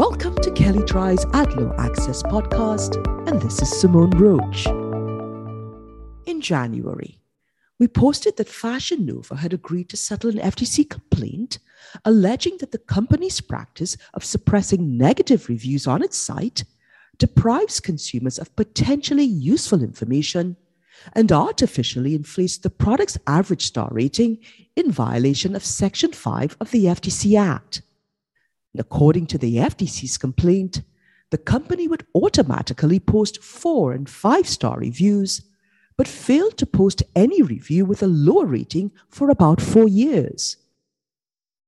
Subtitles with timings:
[0.00, 2.96] Welcome to Kelley Drye's Ad Law Access podcast,
[3.28, 4.64] and this is Simone Roach.
[6.24, 7.20] In January,
[7.78, 11.58] we posted that Fashion Nova had agreed to settle an FTC complaint
[12.06, 16.64] alleging that the company's practice of suppressing negative reviews on its site
[17.18, 20.56] deprives consumers of potentially useful information
[21.12, 24.38] and artificially inflates the product's average star rating
[24.76, 27.82] in violation of Section 5 of the FTC Act.
[28.78, 30.82] According to the FTC's complaint,
[31.30, 35.42] the company would automatically post four and five star reviews,
[35.96, 40.56] but failed to post any review with a lower rating for about four years.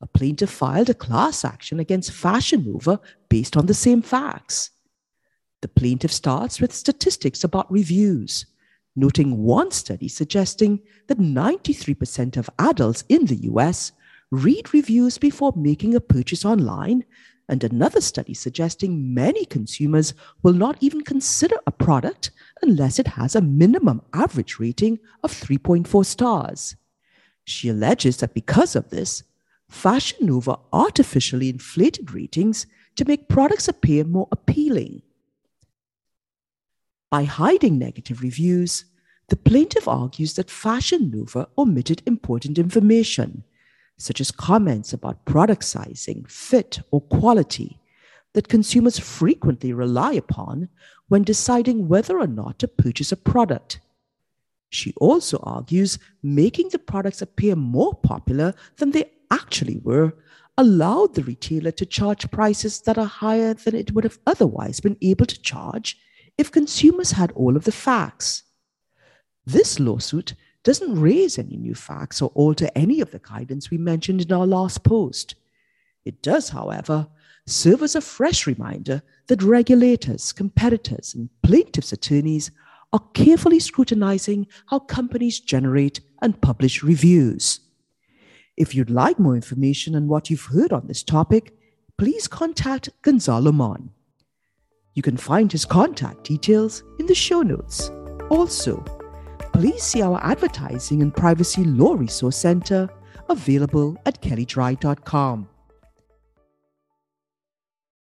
[0.00, 4.70] A plaintiff filed a class action against Fashion Nova based on the same facts.
[5.62, 8.46] The plaintiff starts with statistics about reviews,
[8.94, 13.92] noting one study suggesting that 93% of adults in the US
[14.34, 17.04] read reviews before making a purchase online,
[17.48, 22.30] and another study suggesting many consumers will not even consider a product
[22.62, 26.76] unless it has a minimum average rating of 3.4 stars.
[27.44, 29.22] She alleges that because of this,
[29.68, 35.02] Fashion Nova artificially inflated ratings to make products appear more appealing.
[37.10, 38.86] By hiding negative reviews,
[39.28, 43.44] the plaintiff argues that Fashion Nova omitted important information,
[43.96, 47.78] such as comments about product sizing, fit, or quality
[48.32, 50.68] that consumers frequently rely upon
[51.08, 53.80] when deciding whether or not to purchase a product.
[54.70, 60.14] She also argues making the products appear more popular than they actually were
[60.58, 64.96] allowed the retailer to charge prices that are higher than it would have otherwise been
[65.00, 65.98] able to charge
[66.38, 68.42] if consumers had all of the facts.
[69.46, 70.34] This lawsuit
[70.64, 74.46] doesn't raise any new facts or alter any of the guidance we mentioned in our
[74.46, 75.36] last post.
[76.04, 77.06] It does, however,
[77.46, 82.50] serve as a fresh reminder that regulators, competitors, and plaintiffs' attorneys
[82.92, 87.60] are carefully scrutinizing how companies generate and publish reviews.
[88.56, 91.54] If you'd like more information on what you've heard on this topic,
[91.98, 93.90] please contact Gonzalo Mon.
[94.94, 97.90] You can find his contact details in the show notes.
[98.30, 98.84] Also,
[99.54, 102.90] please see our Advertising and Privacy Law Resource Center
[103.28, 105.48] available at kelleydrye.com.